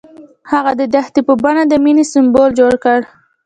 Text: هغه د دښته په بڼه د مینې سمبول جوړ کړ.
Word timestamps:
هغه 0.51 0.71
د 0.79 0.81
دښته 0.93 1.21
په 1.27 1.33
بڼه 1.43 1.63
د 1.67 1.73
مینې 1.83 2.05
سمبول 2.11 2.49
جوړ 2.59 2.73
کړ. 2.83 2.99